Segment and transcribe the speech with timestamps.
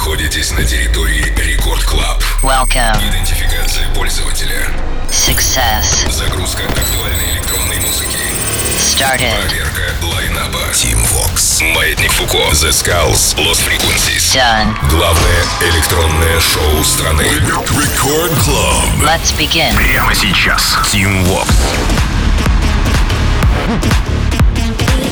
[0.00, 2.22] находитесь на территории Record Club.
[2.42, 2.96] Welcome.
[3.06, 4.66] Идентификация пользователя.
[5.10, 6.10] Success.
[6.10, 8.16] Загрузка актуальной электронной музыки.
[8.78, 9.38] Started.
[9.46, 10.70] Проверка line-up а.
[10.72, 11.62] Tim Vox.
[11.74, 12.38] Маятник Фуко.
[12.38, 13.36] The Skulls.
[13.36, 14.34] Lost Frequencies.
[14.34, 14.74] Done.
[14.88, 17.24] Главное электронное шоу страны.
[17.24, 19.02] Record Club.
[19.04, 19.76] Let's begin.
[19.76, 20.78] Прямо сейчас.
[20.90, 21.46] Tim Vox.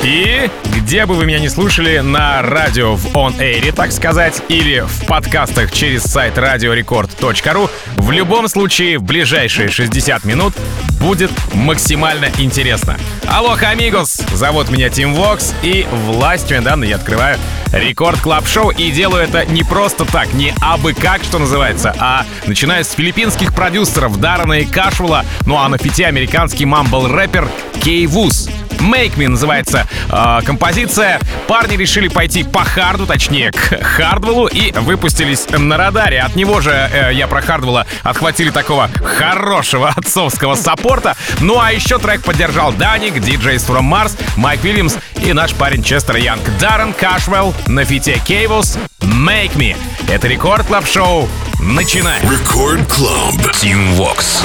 [0.09, 4.81] И где бы вы меня не слушали, на радио в On Air, так сказать, или
[4.81, 10.55] в подкастах через сайт radiorecord.ru, в любом случае в ближайшие 60 минут
[10.99, 12.97] будет максимально интересно.
[13.27, 14.21] Алло, amigos!
[14.33, 17.39] Зовут меня Тим Вокс, и властью данной я открываю
[17.73, 22.25] Record Club Show, и делаю это не просто так, не абы как, что называется, а
[22.47, 27.49] начиная с филиппинских продюсеров Даррена и Кашвула, ну а на фите американский мамбл-рэпер
[27.83, 28.49] Кей Вуз.
[28.81, 31.21] Make Me называется э, композиция.
[31.47, 36.21] Парни решили пойти по харду, точнее, к Хардвеллу и выпустились на радаре.
[36.21, 38.89] От него же э, я про Хардвелла отхватили такого
[39.19, 40.55] хорошего отцовского
[40.89, 41.17] саппорта.
[41.41, 46.17] Ну а еще трек поддержал Даник, DJs from Mars, Майк Уильямс и наш парень Честер
[46.17, 46.43] Янг.
[46.59, 49.77] Даррен Кашвелл на фите Кейвус Make Me.
[50.09, 51.29] Это Record Club Show.
[51.61, 52.23] Начинаем.
[52.31, 53.35] Record Club.
[53.61, 54.45] Team Vox.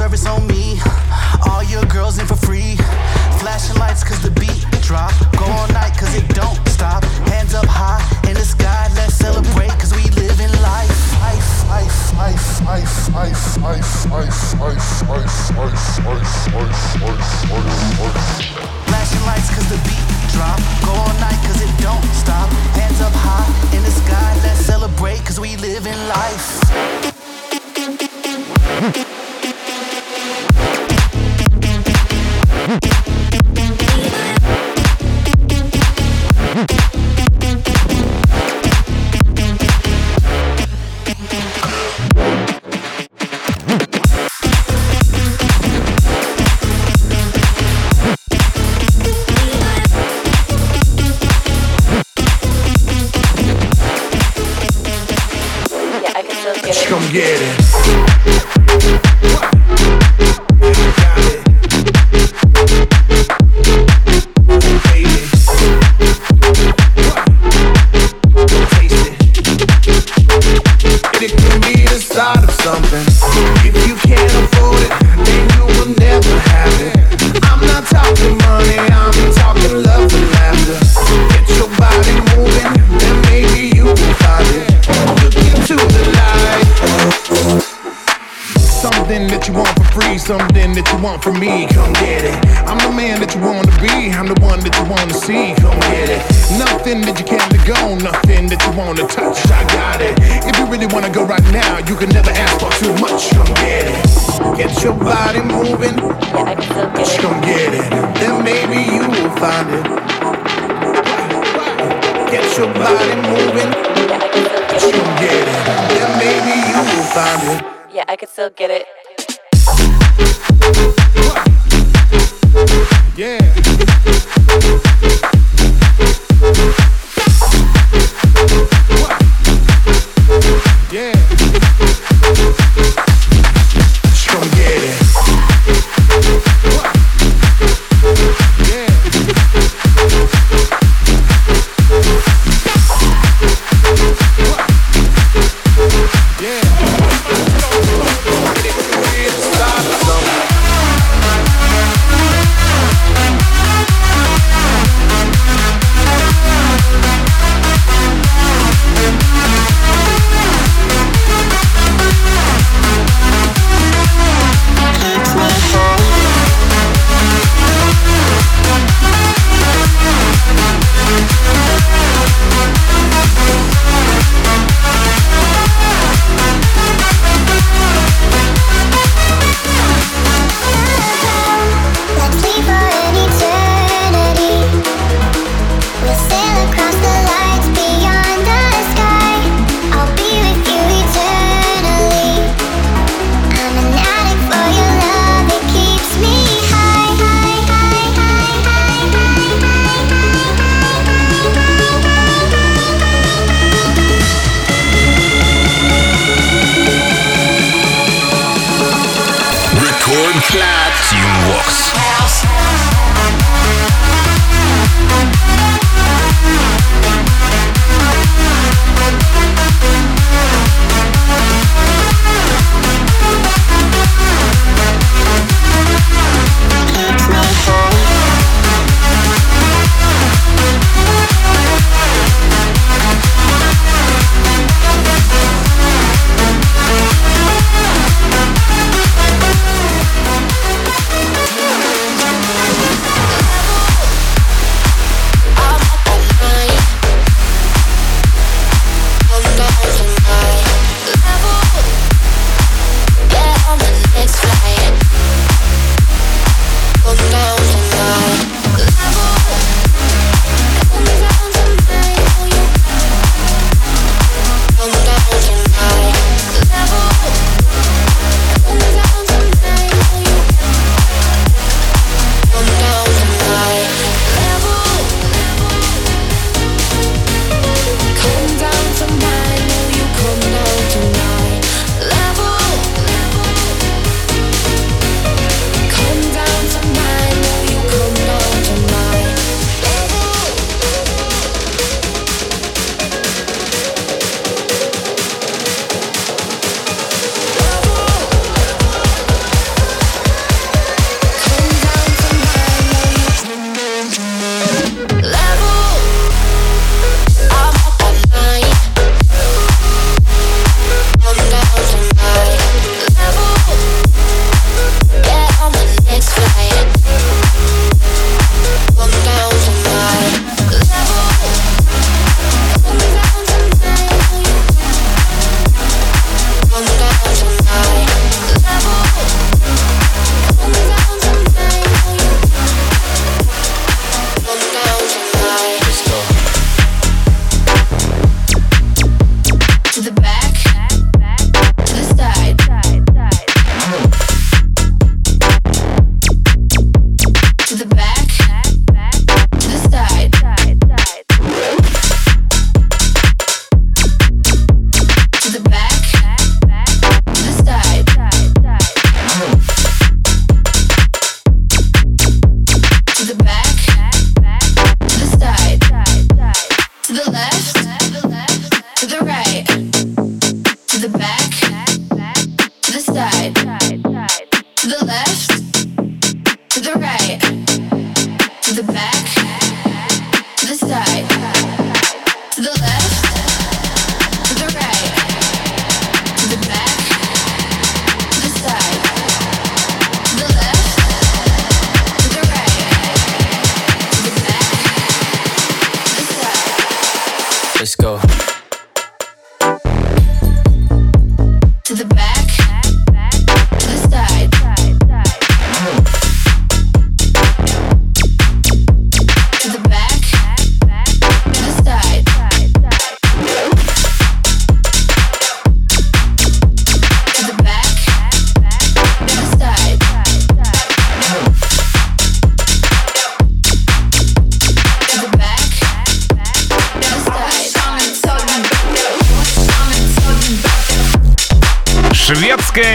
[0.00, 0.78] service on me.
[1.46, 2.76] All your girls in for free.
[3.38, 5.12] Flashing lights cause the beat drop.
[5.36, 7.04] Go all night cause it don't stop.
[7.28, 8.88] Hands up high in the sky.
[8.96, 9.69] Let's celebrate
[18.86, 20.04] Flashing lights cause the beat
[20.34, 20.60] drop.
[20.84, 22.50] Go all night it don't stop.
[22.76, 24.38] Hands up high in the sky.
[24.42, 26.60] Let's celebrate we live in life.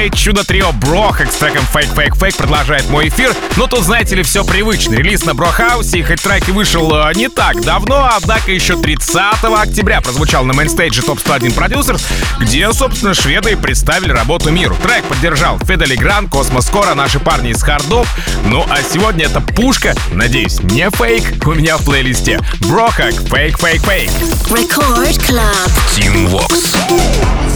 [0.06, 3.34] Шведское чудо-трио Brohug с треком Fake Fake Fake продолжает мой эфир.
[3.58, 4.94] Но тут, знаете ли, все привычно.
[4.96, 9.16] Релиз на Brohouse, и хоть трек и вышел э, не так давно, однако еще 30
[9.44, 12.06] октября прозвучал на мейнстейдже Топ 101 Producers,
[12.40, 14.76] где, собственно, шведы и представили работу миру.
[14.76, 18.08] Трек поддержал Fedde Le Grand, Cosmo & Skoro, наши парни из Хардов.
[18.46, 22.40] Ну а сегодня это пушка, надеюсь, не фейк, у меня в плейлисте.
[22.62, 24.12] Brohug, Fake Fake Fake.
[24.50, 25.72] Record Club.
[25.96, 27.55] Tim Vox.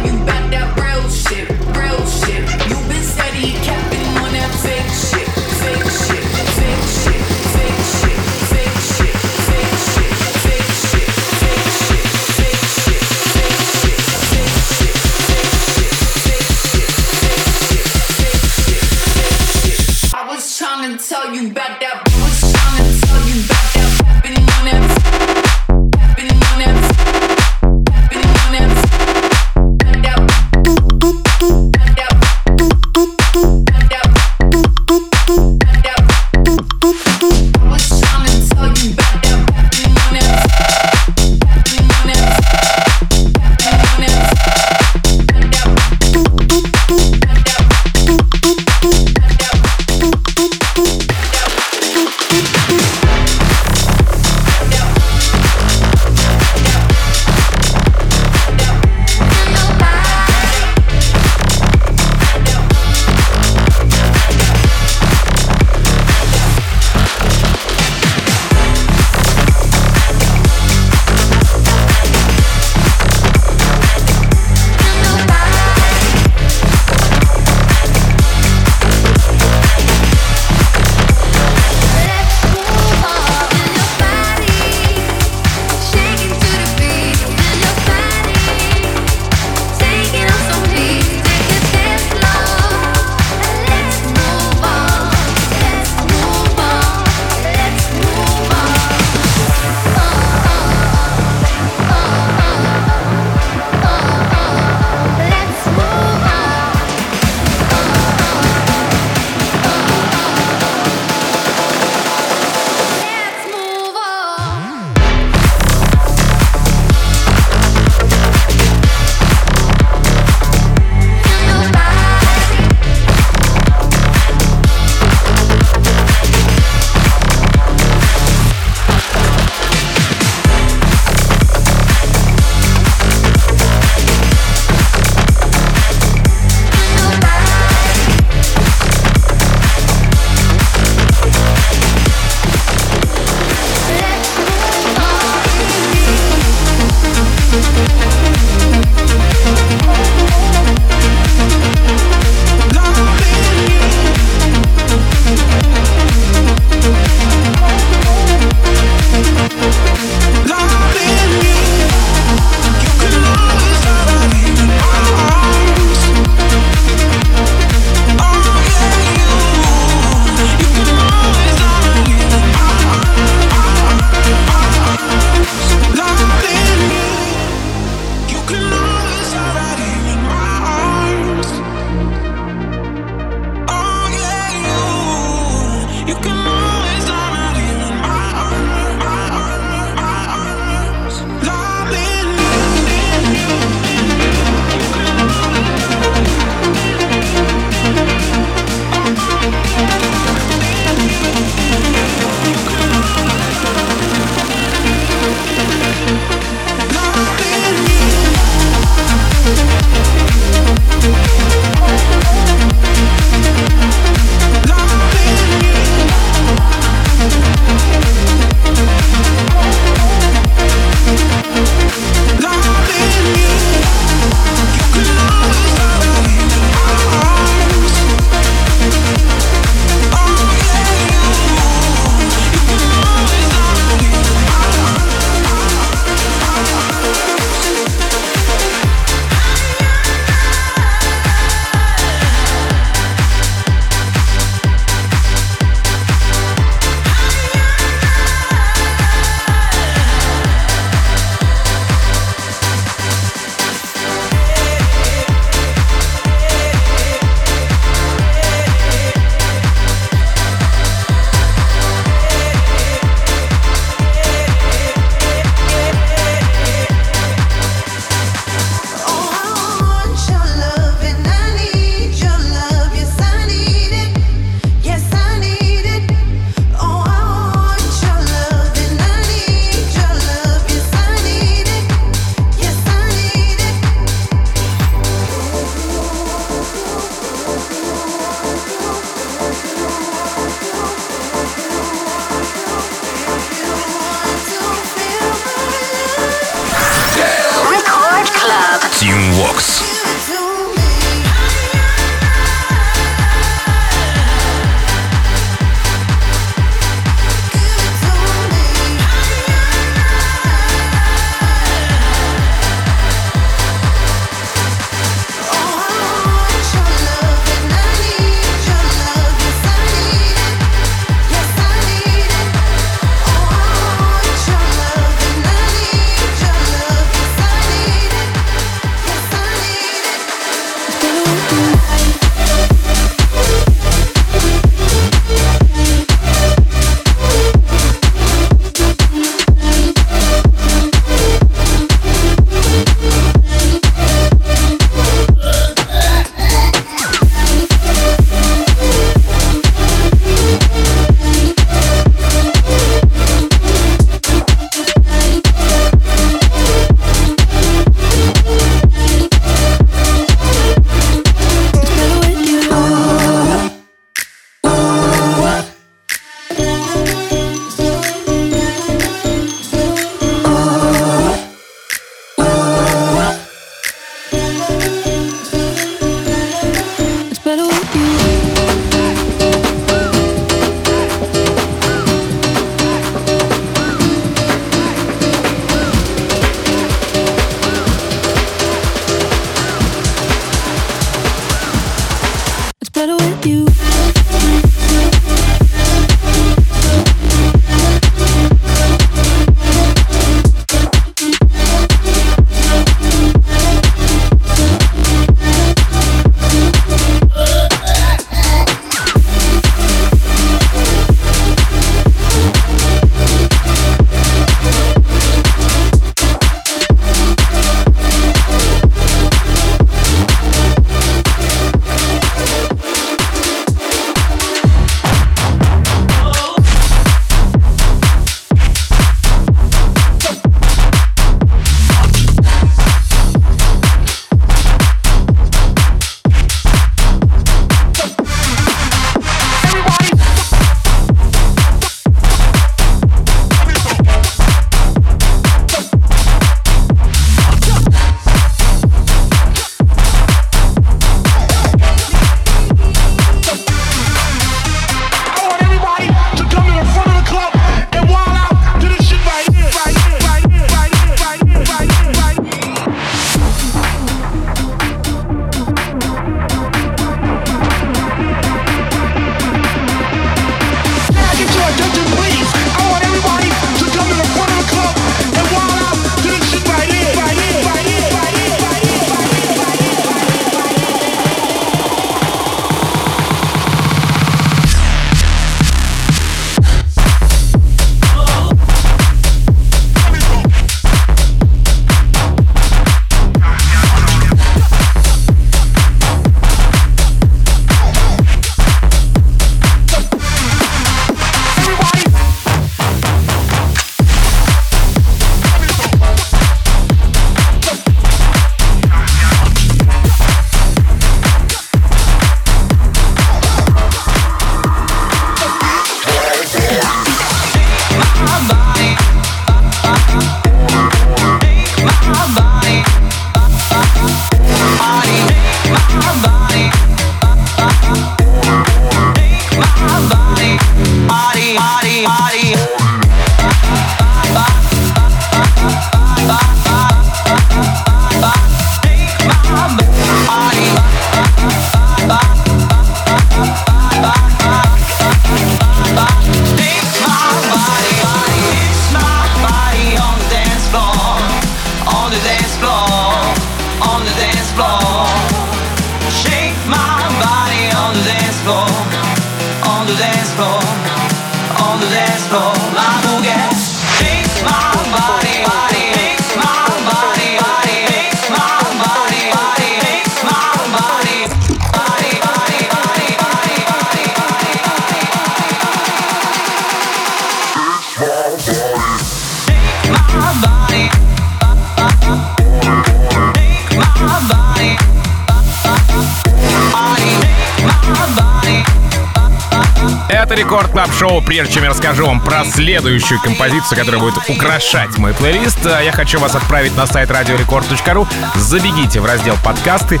[590.42, 591.22] Record Club Show.
[591.22, 595.92] Прежде чем я расскажу вам про следующую композицию, которая будет украшать мой плейлист, э, я
[595.92, 598.08] хочу вас отправить на сайт radiorecord.ru.
[598.34, 600.00] Забегите в раздел подкасты,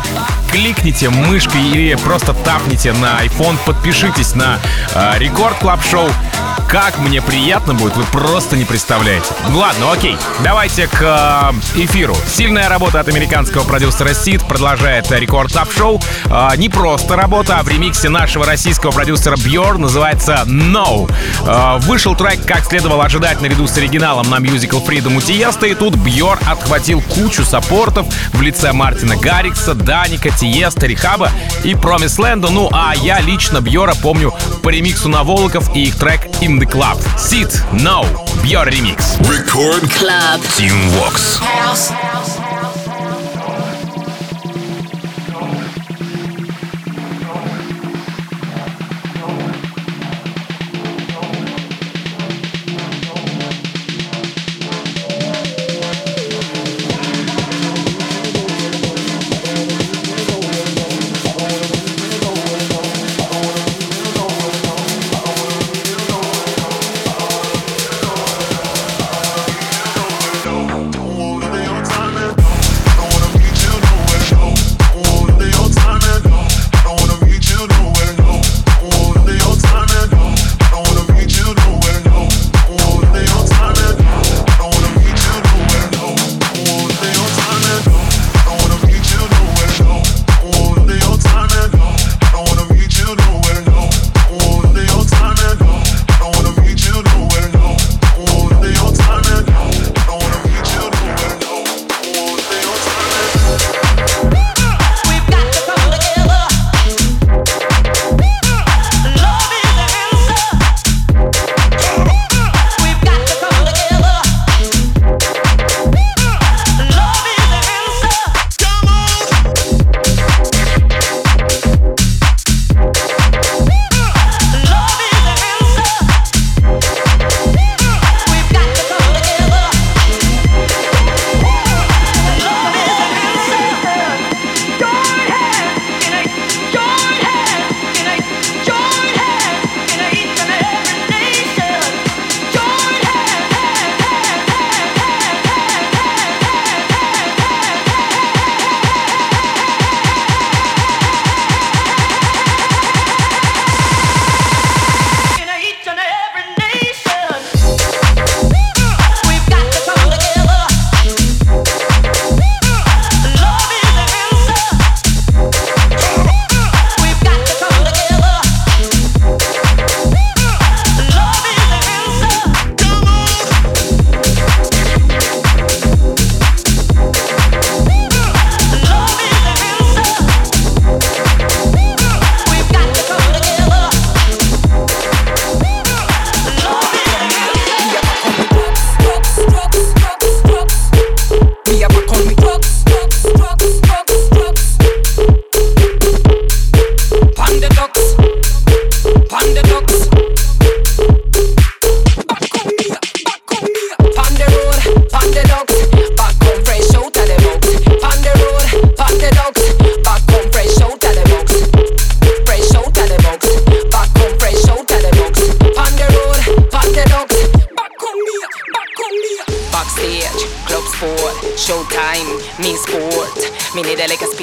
[0.50, 4.58] кликните мышкой или просто тапните на iPhone, подпишитесь на
[4.94, 6.10] э, Record Club Show.
[6.68, 9.26] Как мне приятно будет, вы просто не представляете.
[9.50, 12.16] Ну ладно, окей, давайте к э, эфиру.
[12.26, 16.00] Сильная работа от американского продюсера Сид продолжает Record Club Show.
[16.56, 21.10] Не просто работа, а в ремиксе нашего российского продюсера Бьор называется No.
[21.46, 25.74] Э, вышел трек, как следовало ожидать, наряду с оригиналом на Musical Freedom у Тиеста, и
[25.74, 31.30] тут Бьор отхватил кучу саппортов в лице Мартина Гаррикса, Даника, Тиеста, Рихаба
[31.64, 32.50] и Промис Лэнда.
[32.50, 36.70] Ну а я лично Бьора помню по ремиксу на Волоков и их трек In the
[36.70, 36.98] Club.
[37.16, 38.06] Sit, No,
[38.42, 39.16] Бьор ремикс.
[39.20, 40.40] Record Club.
[40.56, 41.40] Team Vox.
[41.40, 42.41] Don't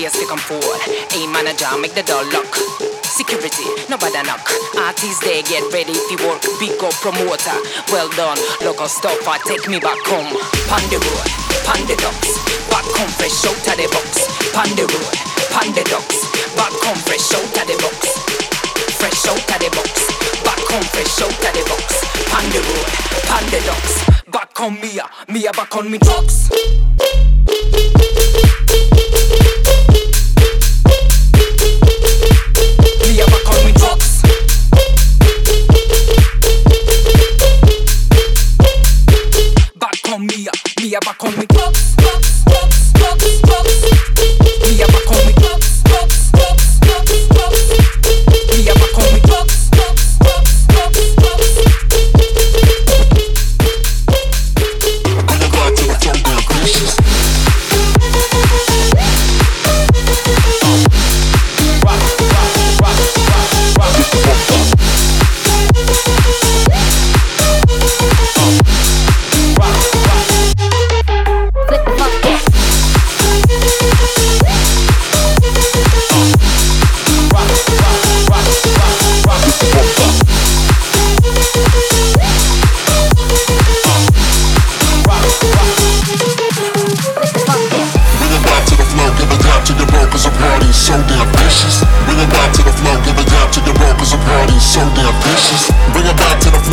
[0.10, 0.82] like to come forward.
[1.14, 2.50] A manager, make the door lock.
[3.06, 4.42] Security, nobody knock.
[4.78, 6.42] Artists they get ready to work.
[6.58, 7.58] Big up promoter,
[7.94, 8.38] well done.
[8.66, 10.34] Local stuffer, take me back home.
[10.90, 11.30] The road,
[12.02, 12.32] ducks.
[12.74, 14.26] Back home fresh out of the box.
[14.74, 15.18] The road,
[15.86, 16.18] ducks.
[16.58, 18.02] Back home fresh out of the box.
[18.98, 19.94] Fresh out of the box.
[20.42, 22.02] Back home fresh out of the box.
[22.50, 22.90] The road,
[23.62, 23.94] ducks.
[24.32, 26.50] Back on Mia, Mia back on me drugs.
[41.06, 41.69] Back on me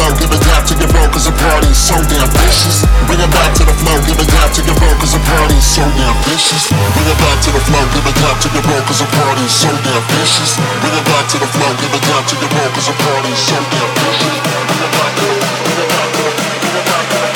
[0.06, 2.86] flow, give it down to your bro, cause the party's so damn vicious.
[3.06, 5.66] Bring it back to the flow, give it down to your bro, cause the party's
[5.66, 6.70] so damn vicious.
[6.70, 9.50] Bring it back to the flow, give it down to your bro, cause the party's
[9.50, 10.54] so damn vicious.
[10.82, 13.38] Bring it back to the flow, give it down to your bro, cause the party's
[13.42, 14.38] so damn vicious.
[14.46, 17.26] Bring it back to the bring it back to the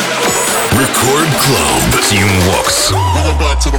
[3.14, 3.78] bring it back to the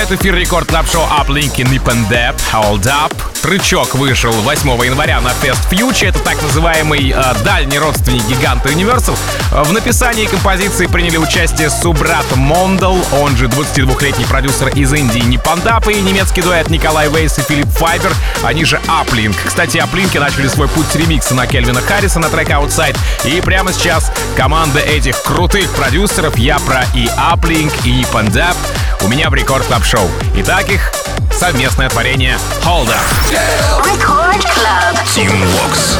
[0.00, 3.14] Продолжают эфир Record Club Show Uplink и Nippandab, Hold Up.
[3.42, 6.08] Трючок вышел 8 января на Fest Future.
[6.08, 9.16] Это так называемый э, дальний родственник гиганта Universal.
[9.52, 15.86] Э, В написании композиции приняли участие субрат Мондал, он же 22-летний продюсер из Индии Nippandab
[15.88, 19.36] и немецкий дуэт Николай Вейс и Филипп Файбер, они же Uplink.
[19.44, 22.96] Кстати, Аплинки начали свой путь с ремикса на Кельвина Харриса на трек Outside.
[23.24, 28.56] И прямо сейчас команда этих крутых продюсеров, я про и Uplink, и Nippandab,
[29.02, 30.92] у меня в рекорд клаб шоу Итак, их
[31.32, 33.84] совместное творение Hold Up.
[33.84, 34.96] Record Club.
[35.04, 35.98] Team Vox.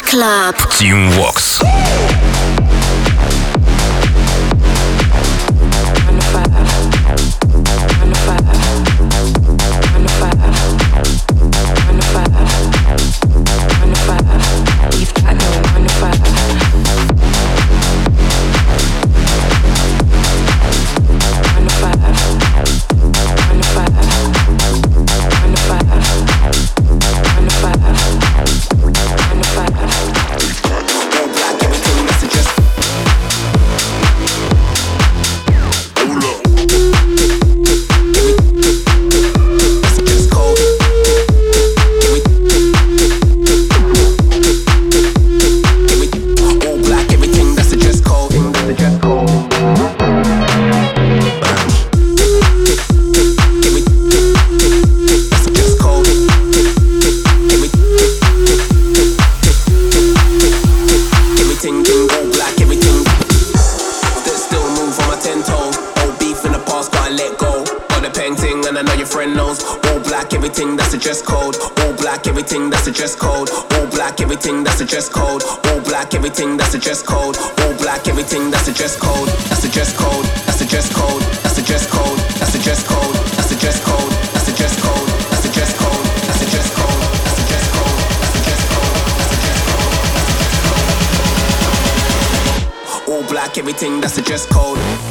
[0.00, 0.54] Club.
[0.78, 1.81] Team Works.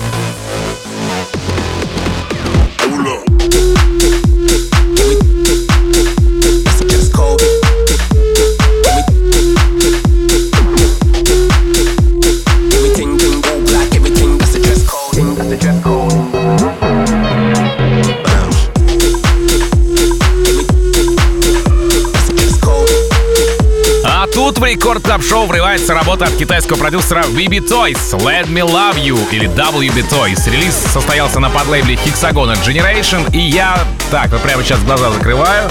[0.01, 0.60] Thank you.
[24.81, 29.47] рекорд клаб шоу врывается работа от китайского продюсера BB Toys Let Me Love You или
[29.47, 30.49] WB Toys.
[30.49, 33.77] Релиз состоялся на подлейбле Hexagon Generation, и я...
[34.09, 35.69] Так, вот прямо сейчас глаза закрываю.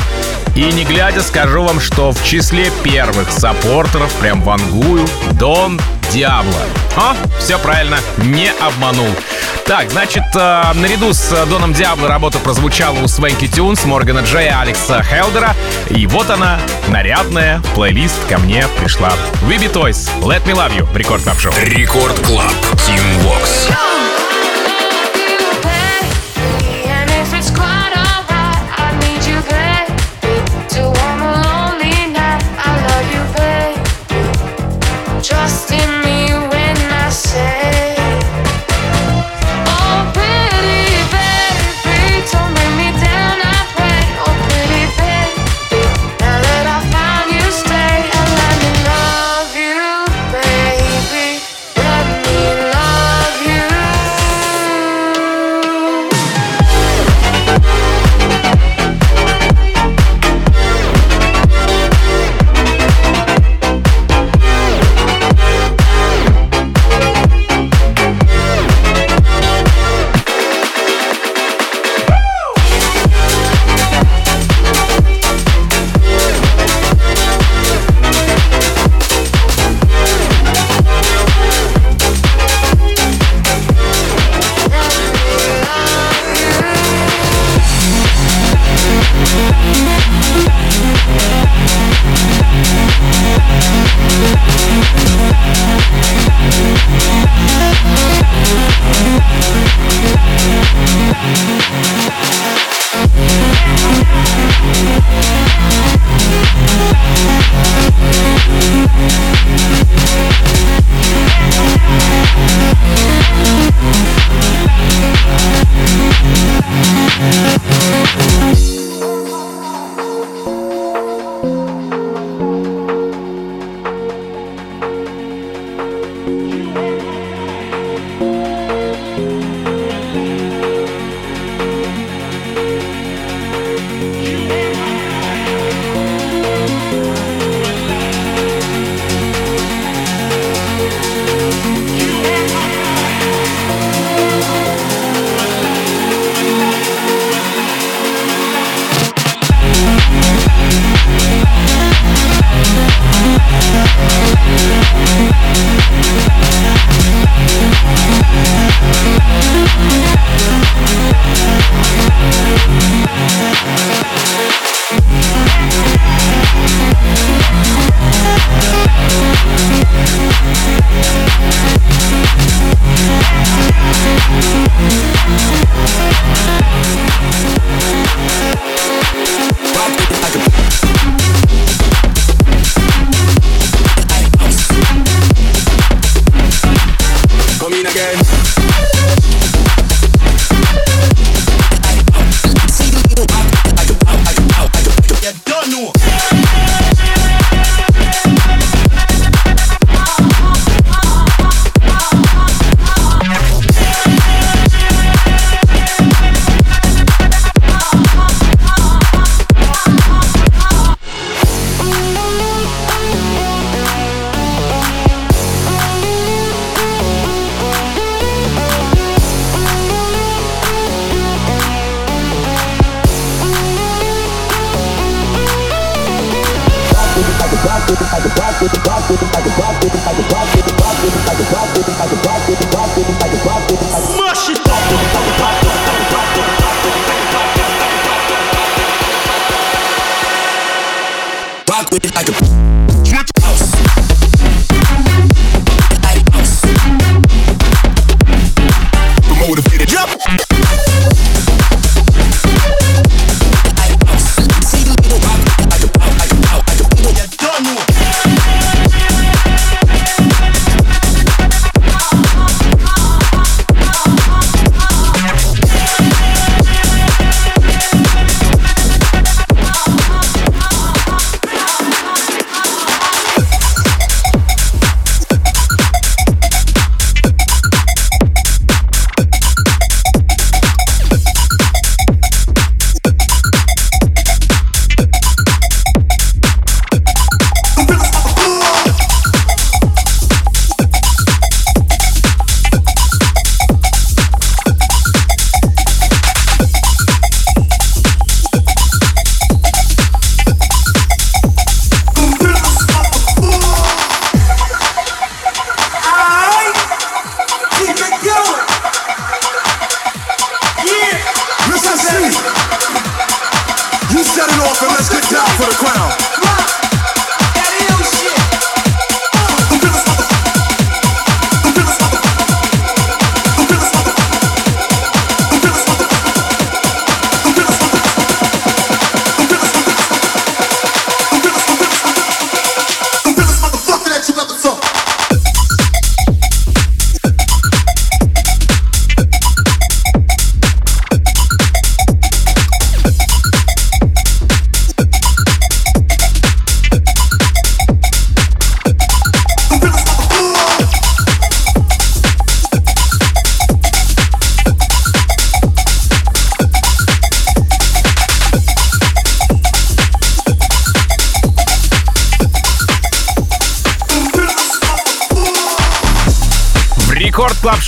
[0.54, 5.80] И не глядя скажу вам, что в числе первых саппортеров прям вангую Дон
[6.12, 6.62] Диабло.
[6.96, 9.08] А, все правильно, не обманул.
[9.66, 14.60] Так, значит, э, наряду с э, Доном Диабло работа прозвучала у Swanky Tunes, Моргана Джея,
[14.60, 15.54] Алекса Хелдера.
[15.90, 16.58] И вот она,
[16.88, 19.12] нарядная, плейлист ко мне пришла.
[19.42, 21.52] Виби Тойс, Let Me Love You, Record Club Show.
[21.62, 22.52] Record Club,
[22.86, 23.68] Тим Вокс.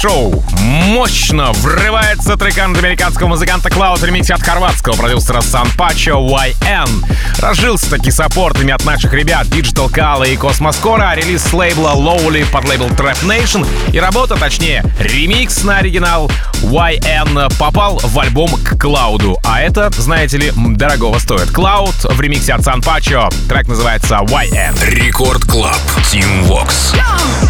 [0.03, 7.05] Шоу мощно врывается трек от американского музыканта в ремиксе от хорватского продюсера Сан Пачо YN.
[7.38, 11.90] Разжился таки саппортами от наших ребят Digital Kala и Cosmos Core, а релиз с лейбла
[11.90, 16.28] Lowly под лейбл Trap Nation и работа, точнее, ремикс на оригинал
[16.62, 19.38] YN попал в альбом к Клауду.
[19.44, 21.50] А это, знаете ли, дорогого стоит.
[21.50, 23.28] Cloud в ремиксе от Сан Пачо.
[23.48, 24.84] Трек называется YN.
[24.84, 25.78] Рекорд Клаб.
[26.11, 26.92] Тим Вокс.
[26.92, 27.41] Yes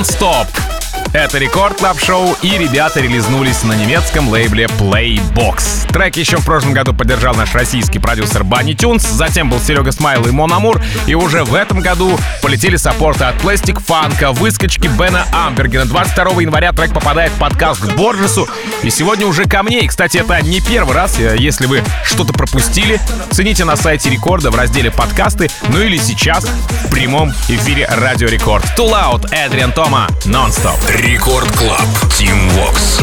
[0.00, 0.46] Non-Stop.
[1.12, 5.92] Это Record Club Show и ребята релизнулись на немецком лейбле Playbox.
[5.92, 10.26] Трек еще в прошлом году поддержал наш российский продюсер Банни Тюнс, затем был Серега Смайл
[10.26, 12.18] и Мон Амур, и уже в этом году
[12.50, 15.84] полетели саппорты от Plastik Funk а, выскочки Бена Амбергена.
[15.84, 18.48] 22 января трек попадает в подкаст к Борджесу,
[18.82, 19.82] и сегодня уже ко мне.
[19.82, 24.50] И, кстати, это не первый раз, э, если вы что-то пропустили, цените на сайте Рекорда
[24.50, 28.64] в разделе подкасты, ну или сейчас в прямом эфире Радио Рекорд.
[28.76, 30.80] Too Loud, Эдриан Тома, Non-Stop.
[31.02, 31.86] Record Club.
[32.18, 32.98] Тим Вокс.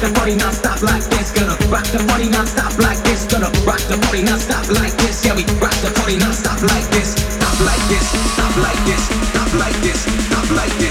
[0.00, 1.30] the body non stop like this.
[1.30, 3.26] Gonna rock the body non stop like this.
[3.26, 5.24] Gonna rock the body non stop like this.
[5.24, 7.12] Yeah, we rock the body non stop like this.
[7.12, 8.06] Stop like this.
[8.34, 9.02] Stop like this.
[9.30, 10.00] Stop like this.
[10.26, 10.89] Stop like this.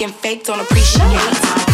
[0.00, 1.67] Acting fake, don't appreciate.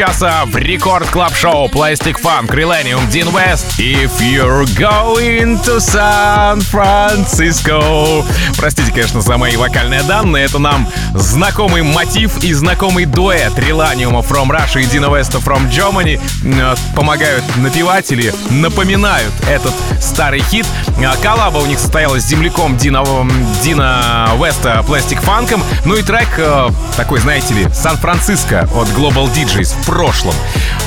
[0.00, 1.68] Часа в рекорд клаб шоу.
[1.68, 8.24] Plastic Funk Relenium Dean West If you're going to San Francisco.
[8.56, 10.46] Простите, конечно, за мои вокальные данные.
[10.46, 10.88] Это нам
[11.20, 13.52] знакомый мотив и знакомый дуэт.
[13.58, 20.40] Relenium from Russia и Дина Веста from Germany э, Помогают напевать или напоминают этот старый
[20.40, 20.66] хит.
[20.98, 23.04] Э, Коллаба у них состоялась с земляком Дина,
[23.62, 25.60] Дина Веста Plastic Funk.
[25.84, 30.34] Ну и трек э, такой, знаете ли, Сан-Франциско от Global DJs в прошлом.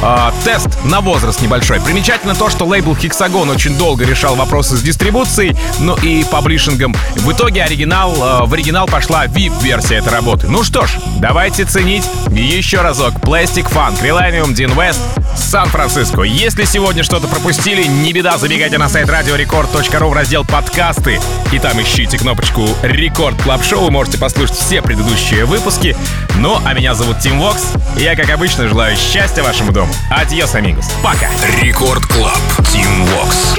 [0.05, 1.79] А, тест на возраст небольшой.
[1.79, 6.93] Примечательно то, что лейбл Hexagon очень долго решал вопросы с дистрибуцией, ну и паблишингом.
[7.15, 10.47] В итоге оригинал, а, в оригинал пошла VIP-версия этой работы.
[10.47, 13.13] Ну что ж, давайте ценить еще разок.
[13.13, 14.99] Plastic Funk, Relanium, Dean West,
[15.37, 16.23] Сан-Франциско.
[16.23, 21.21] Если сегодня что-то пропустили, не беда, забегайте на сайт radiorecord.ru в раздел подкасты.
[21.53, 23.89] И там ищите кнопочку Record Club Show.
[23.89, 25.95] Можете послушать все предыдущие выпуски.
[26.35, 27.71] Ну, а меня зовут Тим Вокс.
[27.95, 29.92] Я, как обычно, желаю счастья вашему дому.
[30.09, 30.87] Adiós, amigos.
[31.01, 31.29] Пока.
[31.61, 32.39] Record Club.
[32.71, 33.53] Тим Вокс.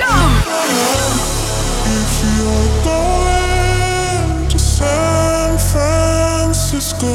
[4.55, 7.12] to San Francisco.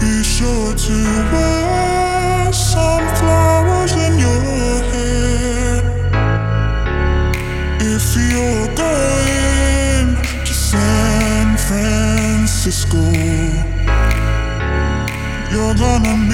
[0.00, 0.96] Be sure to
[1.32, 5.76] wear some flowers in your hair.
[7.94, 10.16] If you're going
[10.48, 13.04] to San Francisco,
[15.52, 16.27] you're gonna